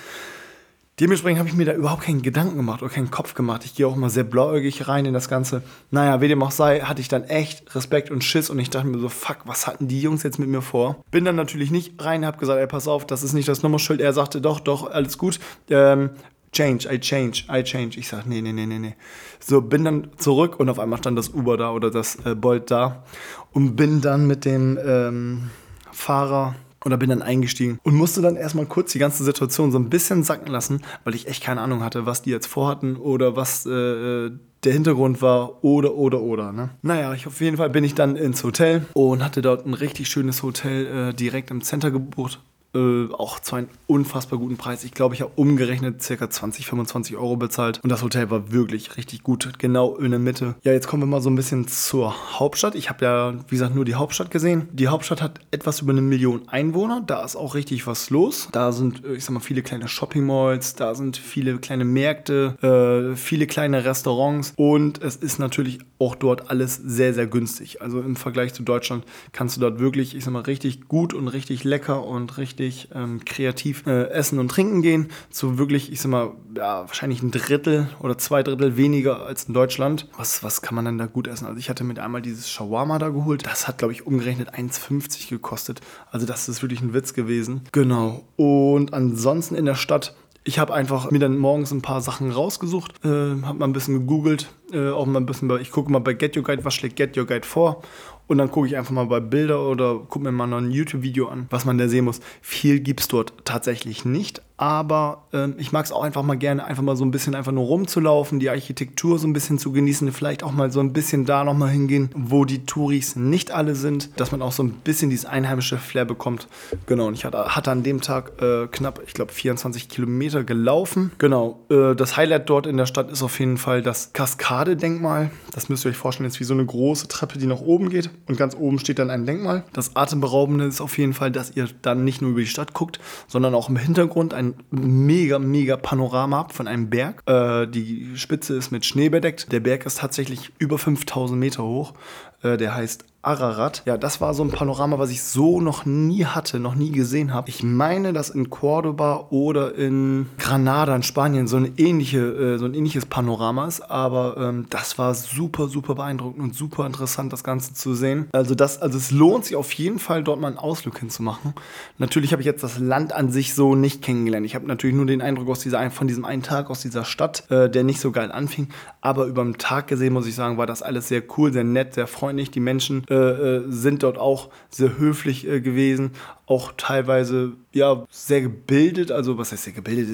Dementsprechend 0.98 1.38
habe 1.38 1.48
ich 1.48 1.54
mir 1.54 1.66
da 1.66 1.75
überhaupt 1.75 2.04
keinen 2.04 2.22
Gedanken 2.22 2.56
gemacht 2.56 2.82
oder 2.82 2.90
keinen 2.90 3.10
Kopf 3.10 3.34
gemacht. 3.34 3.66
Ich 3.66 3.75
gehe 3.75 3.87
auch 3.87 3.96
immer 3.96 4.08
sehr 4.08 4.25
blauäugig 4.25 4.88
rein 4.88 5.04
in 5.04 5.12
das 5.12 5.28
Ganze. 5.28 5.62
Naja, 5.90 6.22
wie 6.22 6.28
dem 6.28 6.43
auch 6.43 6.50
sei, 6.50 6.81
hatte 6.81 7.02
ich 7.02 7.08
dann 7.08 7.25
echt 7.25 7.75
Respekt 7.75 8.10
und 8.10 8.25
Schiss 8.25 8.48
und 8.48 8.58
ich 8.58 8.70
dachte 8.70 8.87
mir 8.87 8.98
so, 8.98 9.10
fuck, 9.10 9.38
was 9.44 9.66
hatten 9.66 9.88
die 9.88 10.00
Jungs 10.00 10.22
jetzt 10.22 10.38
mit 10.38 10.48
mir 10.48 10.62
vor? 10.62 11.04
Bin 11.10 11.26
dann 11.26 11.37
natürlich 11.37 11.70
nicht 11.70 12.02
rein, 12.02 12.25
habe 12.25 12.38
gesagt, 12.38 12.58
ey, 12.58 12.66
pass 12.66 12.88
auf, 12.88 13.06
das 13.06 13.22
ist 13.22 13.34
nicht 13.34 13.48
das 13.48 13.62
Nummerschild. 13.62 14.00
Er 14.00 14.14
sagte, 14.14 14.40
doch, 14.40 14.58
doch, 14.58 14.90
alles 14.90 15.19
gut. 15.19 15.38
Ähm, 15.69 16.10
change, 16.52 16.88
I 16.90 16.99
change, 16.99 17.44
I 17.52 17.62
change. 17.62 17.99
Ich 17.99 18.08
sage, 18.08 18.22
nee, 18.26 18.40
nee, 18.40 18.52
nee, 18.52 18.64
nee, 18.64 18.78
nee. 18.78 18.94
So, 19.38 19.60
bin 19.60 19.84
dann 19.84 20.08
zurück 20.16 20.58
und 20.58 20.70
auf 20.70 20.78
einmal 20.78 20.99
stand 20.99 21.19
das 21.19 21.28
Uber 21.28 21.58
da 21.58 21.72
oder 21.72 21.90
das 21.90 22.16
äh, 22.25 22.34
Bolt 22.34 22.70
da 22.70 23.04
und 23.52 23.76
bin 23.76 24.00
dann 24.00 24.26
mit 24.26 24.46
dem... 24.46 24.78
Ähm, 24.82 25.50
Fahrer 25.96 26.54
oder 26.84 26.96
bin 26.96 27.11
dann 27.11 27.23
eingestiegen 27.23 27.78
und 27.82 27.94
musste 27.94 28.23
dann 28.23 28.37
erstmal 28.37 28.67
kurz 28.67 28.93
die 28.93 28.99
ganze 28.99 29.25
Situation 29.25 29.73
so 29.73 29.78
ein 29.78 29.90
bisschen 29.90 30.23
sacken 30.23 30.49
lassen, 30.49 30.82
weil 31.05 31.14
ich 31.14 31.28
echt 31.28 31.43
keine 31.43 31.61
Ahnung 31.61 31.82
hatte, 31.82 32.06
was 32.06 32.23
die 32.23 32.31
jetzt 32.31 32.46
vorhatten 32.46 32.96
oder 32.96 33.37
was 33.37 33.67
äh, 33.67 34.31
der 34.64 34.73
Hintergrund 34.73 35.23
war 35.23 35.64
oder 35.64 35.94
oder 35.94 36.20
oder. 36.20 36.52
Ne? 36.52 36.70
Naja, 36.82 37.14
ich, 37.14 37.26
auf 37.26 37.40
jeden 37.40 37.56
Fall 37.56 37.70
bin 37.70 37.84
ich 37.84 37.94
dann 37.94 38.17
ins 38.17 38.43
Hotel 38.43 38.87
und 38.94 39.25
hatte 39.25 39.43
dort 39.43 39.67
ein 39.67 39.75
richtig 39.75 40.08
schönes 40.08 40.43
Hotel 40.43 40.87
äh, 40.87 41.14
direkt 41.14 41.50
im 41.50 41.62
Center 41.62 41.90
gebucht 41.90 42.40
äh, 42.76 43.12
auch 43.12 43.40
zu 43.40 43.56
einem 43.56 43.69
unfassbar 43.87 44.38
guten 44.38 44.56
Preis. 44.56 44.84
Ich 44.84 44.93
glaube, 44.93 45.14
ich 45.14 45.23
habe 45.23 45.32
umgerechnet 45.37 46.06
ca. 46.06 46.28
20, 46.28 46.67
25 46.67 47.17
Euro 47.17 47.37
bezahlt. 47.37 47.81
Und 47.82 47.90
das 47.90 48.02
Hotel 48.02 48.31
war 48.31 48.52
wirklich 48.52 48.96
richtig 48.96 49.23
gut, 49.23 49.58
genau 49.58 49.96
in 49.96 50.11
der 50.11 50.20
Mitte. 50.20 50.55
Ja, 50.62 50.73
jetzt 50.73 50.87
kommen 50.87 51.02
wir 51.02 51.06
mal 51.06 51.20
so 51.20 51.31
ein 51.31 51.37
bisschen 51.37 51.67
zur 51.69 52.38
Hauptstadt. 52.38 52.75
Ich 52.75 52.90
habe 52.90 53.05
ja, 53.05 53.34
wie 53.49 53.55
gesagt, 53.55 53.75
nur 53.75 53.84
die 53.84 53.94
Hauptstadt 53.94 54.31
gesehen. 54.31 54.69
Die 54.73 54.88
Hauptstadt 54.88 55.23
hat 55.23 55.40
etwas 55.50 55.81
über 55.81 55.93
eine 55.93 56.02
Million 56.02 56.49
Einwohner. 56.49 57.02
Da 57.06 57.25
ist 57.25 57.37
auch 57.37 57.55
richtig 57.55 57.87
was 57.87 58.11
los. 58.11 58.49
Da 58.52 58.73
sind, 58.73 59.05
äh, 59.05 59.14
ich 59.14 59.25
sag 59.25 59.32
mal, 59.32 59.40
viele 59.40 59.62
kleine 59.62 59.88
Shopping-Malls, 59.88 60.75
da 60.75 60.94
sind 60.94 61.17
viele 61.17 61.58
kleine 61.58 61.84
Märkte, 61.84 63.12
äh, 63.12 63.17
viele 63.17 63.46
kleine 63.46 63.84
Restaurants. 63.84 64.52
Und 64.56 65.02
es 65.02 65.17
ist 65.17 65.38
natürlich 65.38 65.78
auch 65.99 66.14
dort 66.14 66.50
alles 66.50 66.76
sehr, 66.76 67.14
sehr 67.14 67.26
günstig. 67.26 67.81
Also 67.81 68.00
im 68.00 68.17
Vergleich 68.17 68.52
zu 68.52 68.62
Deutschland 68.62 69.05
kannst 69.32 69.56
du 69.56 69.61
dort 69.61 69.78
wirklich, 69.78 70.14
ich 70.14 70.25
sag 70.25 70.32
mal, 70.32 70.43
richtig 70.43 70.88
gut 70.88 71.14
und 71.14 71.28
richtig 71.28 71.64
lecker 71.64 72.05
und 72.05 72.37
richtig 72.38 72.65
richtig 72.66 72.88
ähm, 72.94 73.25
kreativ 73.25 73.87
äh, 73.87 74.08
essen 74.11 74.38
und 74.38 74.49
trinken 74.49 74.82
gehen. 74.82 75.08
Zu 75.30 75.58
wirklich, 75.58 75.92
ich 75.92 76.00
sag 76.00 76.11
mal, 76.11 76.32
ja, 76.54 76.87
wahrscheinlich 76.87 77.23
ein 77.23 77.30
Drittel 77.30 77.88
oder 78.00 78.18
zwei 78.18 78.42
Drittel 78.42 78.76
weniger 78.76 79.25
als 79.25 79.44
in 79.44 79.54
Deutschland. 79.54 80.08
Was, 80.16 80.42
was 80.42 80.62
kann 80.62 80.75
man 80.75 80.85
denn 80.85 80.99
da 80.99 81.06
gut 81.06 81.28
essen? 81.28 81.46
Also 81.46 81.58
ich 81.58 81.70
hatte 81.70 81.85
mir 81.85 82.02
einmal 82.02 82.23
dieses 82.23 82.50
Shawarma 82.50 82.99
da 82.99 83.08
geholt. 83.08 83.46
Das 83.46 83.68
hat, 83.68 83.78
glaube 83.78 83.92
ich, 83.92 84.06
umgerechnet 84.06 84.54
1,50 84.54 85.28
gekostet. 85.28 85.80
Also 86.11 86.26
das 86.26 86.49
ist 86.49 86.62
wirklich 86.62 86.80
ein 86.80 86.92
Witz 86.92 87.14
gewesen. 87.14 87.62
Genau. 87.73 88.25
Und 88.37 88.92
ansonsten 88.92 89.54
in 89.54 89.64
der 89.64 89.76
Stadt 89.76 90.14
ich 90.49 90.61
habe 90.61 90.73
einfach 90.73 91.11
mir 91.11 91.18
dann 91.18 91.38
morgens 91.38 91.73
ein 91.73 91.82
paar 91.82 92.00
Sachen 92.00 92.30
rausgesucht, 92.30 93.04
äh, 93.04 93.08
habe 93.08 93.58
mal 93.58 93.64
ein 93.64 93.73
bisschen 93.73 93.94
gegoogelt, 93.94 94.49
äh, 94.73 94.90
auch 94.90 95.04
mal 95.04 95.18
ein 95.18 95.26
bisschen 95.26 95.49
bei, 95.49 95.58
ich 95.58 95.73
gucke 95.73 95.90
mal 95.90 95.99
bei 95.99 96.14
Get 96.14 96.37
Your 96.37 96.44
Guide, 96.44 96.64
was 96.64 96.73
schlägt 96.73 96.94
Get 96.94 97.16
Your 97.18 97.26
Guide 97.26 97.44
vor 97.44 97.82
und 98.26 98.38
dann 98.38 98.50
gucke 98.50 98.66
ich 98.66 98.76
einfach 98.76 98.92
mal 98.92 99.06
bei 99.06 99.21
Bilder 99.21 99.68
oder 99.68 99.99
gucke 99.99 100.25
mir 100.25 100.33
mal 100.33 100.47
noch 100.47 100.59
ein 100.59 100.71
YouTube-Video 100.71 101.28
an, 101.28 101.47
was 101.50 101.64
man 101.64 101.78
da 101.78 101.88
sehen 101.88 102.04
muss. 102.04 102.21
Viel 102.42 102.80
gibt 102.80 103.00
es 103.00 103.09
dort 103.09 103.33
tatsächlich 103.45 104.04
nicht, 104.04 104.42
aber 104.56 105.25
ähm, 105.32 105.54
ich 105.58 105.72
mag 105.72 105.84
es 105.84 105.92
auch 105.92 106.02
einfach 106.02 106.22
mal 106.22 106.36
gerne, 106.36 106.64
einfach 106.64 106.82
mal 106.82 106.96
so 106.96 107.04
ein 107.04 107.10
bisschen 107.10 107.34
einfach 107.34 107.52
nur 107.52 107.64
rumzulaufen, 107.64 108.40
die 108.40 108.48
Architektur 108.48 109.18
so 109.18 109.26
ein 109.26 109.32
bisschen 109.32 109.58
zu 109.58 109.72
genießen, 109.72 110.10
vielleicht 110.12 110.42
auch 110.42 110.52
mal 110.52 110.70
so 110.70 110.80
ein 110.80 110.92
bisschen 110.92 111.26
da 111.26 111.44
nochmal 111.44 111.70
hingehen, 111.70 112.10
wo 112.14 112.44
die 112.44 112.64
Touris 112.64 113.16
nicht 113.16 113.50
alle 113.50 113.75
sind, 113.75 114.18
dass 114.18 114.32
man 114.32 114.40
auch 114.40 114.52
so 114.52 114.62
ein 114.62 114.70
bisschen 114.70 115.10
dieses 115.10 115.26
einheimische 115.26 115.76
Flair 115.76 116.06
bekommt. 116.06 116.48
Genau, 116.86 117.08
und 117.08 117.14
ich 117.14 117.25
hatte, 117.25 117.54
hatte 117.54 117.70
an 117.70 117.82
dem 117.82 118.00
Tag 118.00 118.40
äh, 118.40 118.66
knapp, 118.68 119.02
ich 119.06 119.12
glaube, 119.12 119.32
24 119.32 119.88
Kilometer 119.88 120.42
gelaufen. 120.44 121.12
Genau, 121.18 121.60
äh, 121.68 121.94
das 121.94 122.16
Highlight 122.16 122.48
dort 122.48 122.66
in 122.66 122.76
der 122.76 122.86
Stadt 122.86 123.10
ist 123.10 123.22
auf 123.22 123.38
jeden 123.38 123.58
Fall 123.58 123.82
das 123.82 124.12
Kaskade-Denkmal. 124.14 125.30
Das 125.52 125.68
müsst 125.68 125.84
ihr 125.84 125.90
euch 125.90 125.96
vorstellen, 125.96 126.26
ist 126.26 126.40
wie 126.40 126.44
so 126.44 126.54
eine 126.54 126.64
große 126.64 127.08
Treppe, 127.08 127.38
die 127.38 127.46
nach 127.46 127.60
oben 127.60 127.90
geht 127.90 128.10
und 128.26 128.38
ganz 128.38 128.56
oben 128.56 128.78
steht 128.78 128.98
dann 128.98 129.10
ein 129.10 129.26
Denkmal. 129.26 129.64
Das 129.75 129.96
Atemberaubende 129.96 130.64
ist 130.64 130.80
auf 130.80 130.96
jeden 130.96 131.12
Fall, 131.12 131.30
dass 131.30 131.54
ihr 131.54 131.68
dann 131.82 132.04
nicht 132.04 132.22
nur 132.22 132.30
über 132.30 132.40
die 132.40 132.46
Stadt 132.46 132.72
guckt, 132.72 133.00
sondern 133.28 133.54
auch 133.54 133.68
im 133.68 133.76
Hintergrund 133.76 134.32
ein 134.32 134.45
mega, 134.70 135.38
mega 135.38 135.76
Panorama 135.76 136.38
habt 136.38 136.52
von 136.52 136.68
einem 136.68 136.90
Berg. 136.90 137.22
Äh, 137.26 137.66
die 137.66 138.16
Spitze 138.16 138.54
ist 138.54 138.70
mit 138.70 138.84
Schnee 138.84 139.08
bedeckt. 139.08 139.52
Der 139.52 139.60
Berg 139.60 139.86
ist 139.86 139.98
tatsächlich 139.98 140.52
über 140.58 140.78
5000 140.78 141.38
Meter 141.38 141.64
hoch. 141.64 141.94
Äh, 142.42 142.56
der 142.56 142.74
heißt 142.74 143.04
Ararat. 143.26 143.83
Ja, 143.87 143.99
das 143.99 144.21
war 144.21 144.35
so 144.35 144.45
ein 144.45 144.50
Panorama, 144.50 145.00
was 145.00 145.11
ich 145.11 145.23
so 145.25 145.61
noch 145.61 145.85
nie 145.85 146.25
hatte, 146.25 146.61
noch 146.61 146.76
nie 146.76 146.92
gesehen 146.92 147.35
habe. 147.35 147.49
Ich 147.49 147.64
meine, 147.64 148.12
dass 148.12 148.30
in 148.30 148.50
Cordoba 148.50 149.26
oder 149.30 149.75
in 149.75 150.26
Granada 150.38 150.95
in 150.95 151.02
Spanien 151.02 151.49
so, 151.49 151.56
eine 151.56 151.73
ähnliche, 151.76 152.21
äh, 152.21 152.59
so 152.59 152.66
ein 152.66 152.75
ähnliches 152.75 153.04
Panorama 153.04 153.66
ist, 153.66 153.80
aber 153.80 154.37
ähm, 154.38 154.66
das 154.71 154.97
war 154.97 155.12
super, 155.14 155.66
super 155.66 155.97
beeindruckend 155.97 156.40
und 156.40 156.54
super 156.54 156.87
interessant, 156.87 157.33
das 157.33 157.42
Ganze 157.42 157.75
zu 157.75 157.95
sehen. 157.95 158.28
Also, 158.30 158.54
das, 158.54 158.80
also 158.80 158.97
es 158.97 159.11
lohnt 159.11 159.45
sich 159.45 159.56
auf 159.56 159.73
jeden 159.73 159.99
Fall, 159.99 160.23
dort 160.23 160.40
mal 160.40 160.49
einen 160.49 160.59
Ausflug 160.59 160.97
hinzumachen. 160.97 161.54
Natürlich 161.99 162.30
habe 162.30 162.42
ich 162.42 162.47
jetzt 162.47 162.62
das 162.62 162.78
Land 162.78 163.12
an 163.12 163.33
sich 163.33 163.54
so 163.54 163.75
nicht 163.75 164.02
kennengelernt. 164.02 164.47
Ich 164.47 164.54
habe 164.54 164.68
natürlich 164.68 164.95
nur 164.95 165.06
den 165.06 165.21
Eindruck 165.21 165.49
aus 165.49 165.59
dieser, 165.59 165.90
von 165.90 166.06
diesem 166.06 166.25
einen 166.25 166.42
Tag 166.42 166.71
aus 166.71 166.80
dieser 166.80 167.04
Stadt, 167.04 167.50
äh, 167.50 167.68
der 167.68 167.83
nicht 167.83 168.00
so 168.00 168.12
geil 168.12 168.30
anfing, 168.30 168.68
aber 169.00 169.26
über 169.26 169.42
den 169.42 169.59
Tag 169.59 169.88
gesehen, 169.88 170.12
muss 170.12 170.28
ich 170.28 170.37
sagen, 170.37 170.59
war 170.59 170.66
das 170.66 170.83
alles 170.83 171.09
sehr 171.09 171.25
cool, 171.37 171.52
sehr 171.52 171.64
nett, 171.64 171.95
sehr 171.95 172.06
freundlich. 172.06 172.52
Die 172.52 172.61
Menschen 172.61 173.02
äh, 173.09 173.15
äh, 173.16 173.73
sind 173.73 174.02
dort 174.02 174.18
auch 174.18 174.50
sehr 174.70 174.99
höflich 174.99 175.46
äh, 175.46 175.61
gewesen, 175.61 176.12
auch 176.46 176.73
teilweise 176.76 177.52
ja 177.76 178.04
sehr 178.11 178.40
gebildet, 178.40 179.12
also 179.12 179.38
was 179.38 179.52
heißt 179.52 179.64
sehr 179.64 179.73
gebildet? 179.73 180.09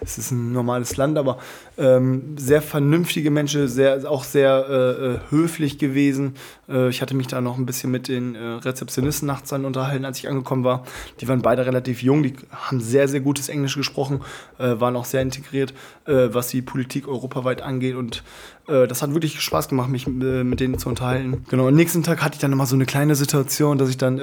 Es 0.00 0.18
ist, 0.18 0.30
ein 0.30 0.52
normales 0.52 0.96
Land, 0.96 1.18
aber 1.18 1.38
ähm, 1.76 2.36
sehr 2.38 2.62
vernünftige 2.62 3.30
Menschen, 3.30 3.68
sehr, 3.68 4.10
auch 4.10 4.24
sehr 4.24 4.66
äh, 4.68 5.06
äh, 5.06 5.18
höflich 5.30 5.78
gewesen. 5.78 6.34
Äh, 6.68 6.88
ich 6.88 7.02
hatte 7.02 7.14
mich 7.14 7.26
da 7.26 7.40
noch 7.40 7.58
ein 7.58 7.66
bisschen 7.66 7.90
mit 7.90 8.08
den 8.08 8.34
äh, 8.34 8.38
Rezeptionisten 8.38 9.26
nachts 9.26 9.50
dann 9.50 9.64
unterhalten, 9.64 10.04
als 10.04 10.18
ich 10.18 10.28
angekommen 10.28 10.64
war. 10.64 10.84
Die 11.20 11.28
waren 11.28 11.42
beide 11.42 11.66
relativ 11.66 12.02
jung, 12.02 12.22
die 12.22 12.34
haben 12.50 12.80
sehr, 12.80 13.08
sehr 13.08 13.20
gutes 13.20 13.48
Englisch 13.48 13.76
gesprochen, 13.76 14.20
äh, 14.58 14.80
waren 14.80 14.96
auch 14.96 15.04
sehr 15.04 15.22
integriert, 15.22 15.74
äh, 16.06 16.28
was 16.32 16.48
die 16.48 16.62
Politik 16.62 17.08
europaweit 17.08 17.62
angeht 17.62 17.96
und 17.96 18.22
das 18.70 19.00
hat 19.00 19.14
wirklich 19.14 19.40
Spaß 19.40 19.70
gemacht, 19.70 19.88
mich 19.88 20.06
mit 20.06 20.60
denen 20.60 20.78
zu 20.78 20.90
unterhalten. 20.90 21.42
Genau, 21.48 21.68
am 21.68 21.74
nächsten 21.74 22.02
Tag 22.02 22.22
hatte 22.22 22.34
ich 22.34 22.40
dann 22.42 22.50
nochmal 22.50 22.66
so 22.66 22.74
eine 22.74 22.84
kleine 22.84 23.14
Situation, 23.14 23.78
dass 23.78 23.88
ich 23.88 23.96
dann 23.96 24.20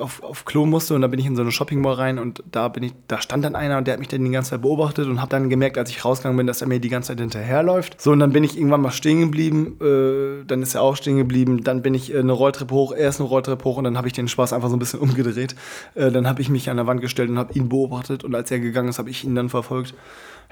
auf, 0.00 0.24
auf 0.24 0.44
Klo 0.44 0.66
musste 0.66 0.96
und 0.96 1.02
da 1.02 1.06
bin 1.06 1.20
ich 1.20 1.26
in 1.26 1.36
so 1.36 1.42
eine 1.42 1.52
Shopping 1.52 1.80
Mall 1.82 1.94
rein 1.94 2.18
und 2.26 2.42
da 2.50 2.68
bin 2.68 2.82
ich, 2.82 2.92
da 3.08 3.20
stand 3.20 3.44
dann 3.44 3.54
einer 3.54 3.78
und 3.78 3.86
der 3.86 3.94
hat 3.94 4.00
mich 4.00 4.08
dann 4.08 4.24
die 4.24 4.30
ganze 4.30 4.50
Zeit 4.50 4.62
beobachtet 4.62 5.06
und 5.06 5.20
habe 5.20 5.30
dann 5.30 5.48
gemerkt, 5.48 5.78
als 5.78 5.90
ich 5.90 6.04
rausgegangen 6.04 6.36
bin, 6.36 6.46
dass 6.46 6.60
er 6.60 6.68
mir 6.68 6.80
die 6.80 6.88
ganze 6.88 7.08
Zeit 7.08 7.20
hinterherläuft. 7.20 8.00
So 8.00 8.12
und 8.12 8.18
dann 8.18 8.32
bin 8.32 8.44
ich 8.44 8.56
irgendwann 8.56 8.80
mal 8.80 8.90
stehen 8.90 9.20
geblieben, 9.20 9.78
äh, 9.80 10.44
dann 10.44 10.62
ist 10.62 10.74
er 10.74 10.82
auch 10.82 10.96
stehen 10.96 11.16
geblieben, 11.16 11.62
dann 11.62 11.82
bin 11.82 11.94
ich 11.94 12.12
äh, 12.12 12.18
eine 12.18 12.32
Rolltreppe 12.32 12.74
hoch, 12.74 12.92
er 12.92 13.08
ist 13.08 13.20
eine 13.20 13.28
Rolltreppe 13.28 13.64
hoch 13.64 13.76
und 13.76 13.84
dann 13.84 13.96
habe 13.96 14.08
ich 14.08 14.12
den 14.12 14.28
Spaß 14.28 14.52
einfach 14.52 14.68
so 14.68 14.76
ein 14.76 14.80
bisschen 14.80 15.00
umgedreht. 15.06 15.54
Äh, 15.94 16.10
dann 16.10 16.26
habe 16.28 16.42
ich 16.42 16.48
mich 16.48 16.68
an 16.68 16.76
der 16.76 16.86
Wand 16.86 17.00
gestellt 17.00 17.30
und 17.30 17.38
habe 17.38 17.52
ihn 17.54 17.68
beobachtet 17.68 18.24
und 18.24 18.34
als 18.34 18.50
er 18.50 18.58
gegangen 18.58 18.88
ist, 18.88 18.98
habe 18.98 19.10
ich 19.10 19.24
ihn 19.24 19.34
dann 19.34 19.48
verfolgt. 19.48 19.94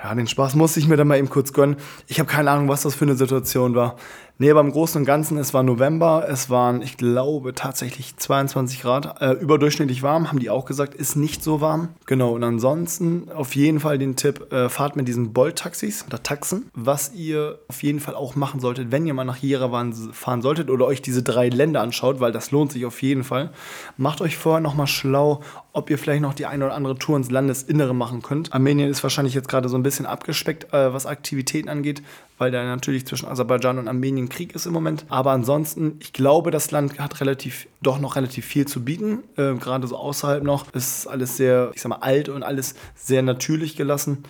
Ja, 0.03 0.15
den 0.15 0.27
Spaß 0.27 0.57
musste 0.57 0.81
ich 0.81 0.89
mir 0.89 0.97
dann 0.97 1.07
mal 1.07 1.19
eben 1.19 1.31
kurz 1.31 1.53
gönnen. 1.53 1.77
Ich 2.09 2.19
habe 2.19 2.29
keine 2.29 2.51
Ahnung, 2.51 2.69
was 2.69 2.83
das 2.83 2.95
für 2.95 3.05
eine 3.05 3.15
Situation 3.15 3.75
war. 3.75 3.97
Nee, 4.37 4.53
beim 4.53 4.73
Großen 4.73 5.01
und 5.01 5.05
Ganzen, 5.05 5.39
es 5.39 5.55
war 5.55 5.63
November, 5.63 6.27
es 6.29 6.51
waren, 6.51 6.83
ich 6.83 6.97
glaube, 6.97 7.55
tatsächlich 7.55 8.17
22 8.17 8.83
Grad. 8.83 9.23
Äh, 9.23 9.35
überdurchschnittlich 9.35 10.03
warm, 10.03 10.27
haben 10.27 10.41
die 10.41 10.51
auch 10.51 10.65
gesagt, 10.65 10.95
ist 10.95 11.15
nicht 11.15 11.45
so 11.45 11.61
warm. 11.61 11.91
Genau, 12.07 12.33
und 12.33 12.43
ansonsten 12.43 13.31
auf 13.33 13.55
jeden 13.55 13.79
Fall 13.79 13.97
den 13.97 14.17
Tipp, 14.17 14.53
äh, 14.53 14.69
fahrt 14.69 14.97
mit 14.97 15.07
diesen 15.07 15.33
Bolt-Taxis 15.33 16.05
oder 16.09 16.21
Taxen. 16.21 16.69
Was 16.75 17.15
ihr 17.15 17.61
auf 17.69 17.85
jeden 17.85 18.01
Fall 18.01 18.17
auch 18.17 18.35
machen 18.35 18.59
solltet, 18.59 18.91
wenn 18.91 19.07
ihr 19.07 19.15
mal 19.15 19.23
nach 19.23 19.37
Jerewan 19.37 19.93
fahren 19.93 20.43
solltet 20.43 20.69
oder 20.69 20.85
euch 20.85 21.01
diese 21.01 21.23
drei 21.23 21.49
Länder 21.49 21.81
anschaut, 21.81 22.19
weil 22.19 22.33
das 22.33 22.51
lohnt 22.51 22.73
sich 22.73 22.87
auf 22.87 23.03
jeden 23.03 23.23
Fall. 23.23 23.51
Macht 23.97 24.21
euch 24.21 24.37
vorher 24.37 24.61
nochmal 24.61 24.89
schlau, 24.89 25.43
ob 25.73 25.91
ihr 25.91 25.99
vielleicht 25.99 26.23
noch 26.23 26.35
die 26.35 26.47
eine 26.47 26.67
oder 26.67 26.75
andere 26.75 26.97
Tour 26.99 27.17
ins 27.17 27.31
Landesinnere 27.31 27.95
machen 27.95 28.21
könnt. 28.21 28.53
Armenien 28.53 28.91
ist 28.91 29.03
wahrscheinlich 29.05 29.35
jetzt 29.35 29.49
gerade 29.49 29.69
so 29.69 29.77
ein 29.77 29.85
bisschen 29.85 30.07
abgespeckt, 30.07 30.73
äh, 30.75 30.93
was 30.93 31.07
Aktivitäten 31.07 31.69
angeht 31.69 32.03
weil 32.39 32.51
da 32.51 32.65
natürlich 32.65 33.07
zwischen 33.07 33.29
Aserbaidschan 33.29 33.79
und 33.79 33.89
Armenien 33.89 34.24
Krieg 34.29 34.55
ist 34.55 34.67
im 34.67 34.73
Moment. 34.73 35.07
Aber 35.09 35.33
ansonsten, 35.33 35.97
ich 36.01 36.13
glaube, 36.13 36.51
das 36.51 36.71
Land 36.71 36.99
hat 36.99 37.21
relativ, 37.21 37.67
doch 37.83 37.99
noch 37.99 38.17
relativ 38.17 38.45
viel 38.45 38.67
zu 38.67 38.85
bieten. 38.85 39.25
Äh, 39.37 39.55
Gerade 39.55 39.87
so 39.87 39.97
außerhalb 39.97 40.43
noch. 40.43 40.67
Es 40.73 40.99
ist 40.99 41.07
alles 41.07 41.37
sehr, 41.37 41.71
ich 41.75 41.81
sag 41.81 41.91
mal, 41.91 41.97
alt 41.97 42.29
und 42.29 42.43
alles 42.43 42.75
sehr 42.95 43.23
natürlich 43.23 43.77
gelassen. 43.77 44.25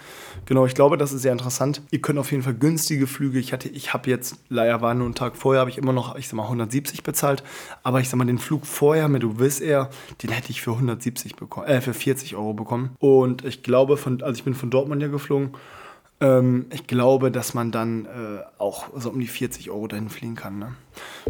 Genau, 0.46 0.66
ich 0.66 0.74
glaube, 0.74 0.98
das 0.98 1.12
ist 1.12 1.22
sehr 1.22 1.32
interessant. 1.32 1.82
Ihr 1.90 2.00
könnt 2.00 2.18
auf 2.18 2.30
jeden 2.30 2.42
Fall 2.42 2.54
günstige 2.54 3.06
Flüge. 3.06 3.38
Ich 3.38 3.52
hatte, 3.52 3.68
ich 3.68 3.94
habe 3.94 4.10
jetzt, 4.10 4.36
leider 4.48 4.80
war 4.80 4.94
nur 4.94 5.06
einen 5.06 5.14
Tag 5.14 5.36
vorher, 5.36 5.60
habe 5.60 5.70
ich 5.70 5.78
immer 5.78 5.92
noch, 5.92 6.16
ich 6.16 6.28
sag 6.28 6.34
mal, 6.34 6.44
170 6.44 7.02
bezahlt. 7.02 7.42
Aber 7.82 8.00
ich 8.00 8.08
sag 8.08 8.16
mal, 8.16 8.24
den 8.24 8.38
Flug 8.38 8.66
vorher 8.66 9.08
mit 9.08 9.38
Wizz 9.38 9.60
Air, 9.60 9.90
den 10.22 10.30
hätte 10.30 10.50
ich 10.50 10.60
für 10.60 10.72
170 10.72 11.36
bekommen, 11.36 11.66
äh, 11.66 11.80
für 11.80 11.94
40 11.94 12.36
Euro 12.36 12.54
bekommen. 12.54 12.90
Und 12.98 13.44
ich 13.44 13.62
glaube, 13.62 13.96
von, 13.96 14.22
also 14.22 14.36
ich 14.36 14.44
bin 14.44 14.54
von 14.54 14.70
Dortmund 14.70 15.02
ja 15.02 15.08
geflogen. 15.08 15.50
Ähm, 16.24 16.66
ich 16.70 16.86
glaube, 16.86 17.30
dass 17.30 17.52
man 17.52 17.70
dann 17.70 18.06
äh, 18.06 18.08
auch 18.56 18.86
so 18.96 19.10
um 19.10 19.20
die 19.20 19.26
40 19.26 19.70
Euro 19.70 19.88
dahin 19.88 20.08
fliegen 20.08 20.36
kann. 20.36 20.58
Ne? 20.58 20.74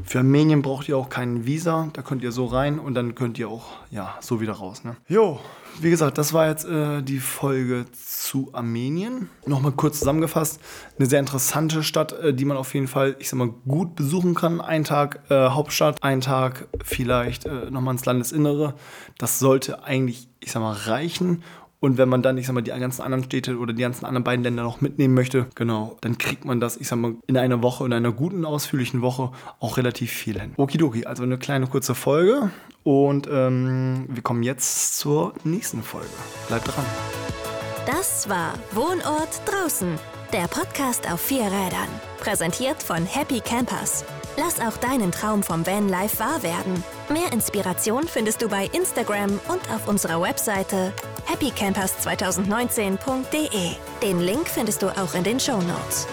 Für 0.04 0.20
Armenien 0.20 0.62
braucht 0.62 0.88
ihr 0.88 0.96
auch 0.96 1.08
kein 1.08 1.46
Visa, 1.46 1.88
da 1.92 2.02
könnt 2.02 2.22
ihr 2.22 2.30
so 2.30 2.46
rein 2.46 2.78
und 2.78 2.94
dann 2.94 3.16
könnt 3.16 3.38
ihr 3.38 3.48
auch 3.48 3.64
ja 3.90 4.14
so 4.20 4.40
wieder 4.40 4.52
raus. 4.52 4.84
Ne? 4.84 4.96
Jo, 5.08 5.40
wie 5.80 5.90
gesagt, 5.90 6.16
das 6.16 6.32
war 6.32 6.48
jetzt 6.48 6.64
äh, 6.64 7.02
die 7.02 7.18
Folge 7.18 7.86
zu 7.92 8.50
Armenien. 8.52 9.30
Nochmal 9.46 9.72
kurz 9.72 9.98
zusammengefasst, 9.98 10.60
eine 10.96 11.06
sehr 11.06 11.18
interessante 11.18 11.82
Stadt, 11.82 12.12
äh, 12.12 12.32
die 12.32 12.44
man 12.44 12.56
auf 12.56 12.72
jeden 12.74 12.86
Fall, 12.86 13.16
ich 13.18 13.28
sag 13.28 13.38
mal, 13.38 13.52
gut 13.66 13.96
besuchen 13.96 14.36
kann. 14.36 14.60
Ein 14.60 14.84
Tag 14.84 15.20
äh, 15.28 15.48
Hauptstadt, 15.48 16.04
ein 16.04 16.20
Tag 16.20 16.68
vielleicht 16.84 17.46
äh, 17.46 17.68
nochmal 17.70 17.94
ins 17.94 18.04
Landesinnere. 18.04 18.74
Das 19.18 19.40
sollte 19.40 19.82
eigentlich, 19.82 20.28
ich 20.38 20.52
sag 20.52 20.62
mal, 20.62 20.72
reichen 20.72 21.42
und 21.84 21.98
wenn 21.98 22.08
man 22.08 22.22
dann, 22.22 22.38
ich 22.38 22.46
sag 22.46 22.54
mal, 22.54 22.62
die 22.62 22.70
ganzen 22.70 23.02
anderen 23.02 23.24
Städte 23.24 23.58
oder 23.58 23.74
die 23.74 23.82
ganzen 23.82 24.06
anderen 24.06 24.24
beiden 24.24 24.42
Länder 24.42 24.62
noch 24.62 24.80
mitnehmen 24.80 25.12
möchte, 25.12 25.46
genau, 25.54 25.98
dann 26.00 26.16
kriegt 26.16 26.46
man 26.46 26.58
das, 26.58 26.78
ich 26.78 26.88
sag 26.88 26.96
mal, 26.96 27.16
in 27.26 27.36
einer 27.36 27.62
Woche, 27.62 27.84
in 27.84 27.92
einer 27.92 28.10
guten, 28.10 28.46
ausführlichen 28.46 29.02
Woche 29.02 29.32
auch 29.60 29.76
relativ 29.76 30.10
viel 30.10 30.40
hin. 30.40 30.52
Okidoki, 30.56 31.04
also 31.04 31.24
eine 31.24 31.36
kleine 31.36 31.66
kurze 31.66 31.94
Folge. 31.94 32.50
Und 32.84 33.28
ähm, 33.30 34.06
wir 34.08 34.22
kommen 34.22 34.42
jetzt 34.42 34.98
zur 34.98 35.34
nächsten 35.44 35.82
Folge. 35.82 36.08
Bleibt 36.48 36.68
dran. 36.68 36.86
Das 37.84 38.30
war 38.30 38.54
Wohnort 38.72 39.42
draußen, 39.44 39.98
der 40.32 40.48
Podcast 40.48 41.10
auf 41.12 41.20
vier 41.20 41.44
Rädern. 41.44 41.88
Präsentiert 42.18 42.82
von 42.82 43.04
Happy 43.04 43.40
Campers. 43.40 44.06
Lass 44.38 44.58
auch 44.58 44.78
deinen 44.78 45.12
Traum 45.12 45.42
vom 45.42 45.66
Vanlife 45.66 46.18
wahr 46.18 46.42
werden. 46.42 46.82
Mehr 47.10 47.30
Inspiration 47.32 48.04
findest 48.04 48.40
du 48.40 48.48
bei 48.48 48.70
Instagram 48.72 49.38
und 49.48 49.60
auf 49.70 49.86
unserer 49.86 50.22
Webseite 50.22 50.94
happycampers2019.de. 51.26 53.76
Den 54.02 54.20
Link 54.20 54.48
findest 54.48 54.82
du 54.82 54.88
auch 54.88 55.14
in 55.14 55.24
den 55.24 55.40
Show 55.40 55.60
Notes. 55.60 56.06